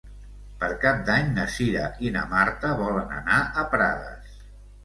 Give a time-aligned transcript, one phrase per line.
[0.63, 4.43] Per Cap d'Any na Cira i na Marta volen anar a Prades.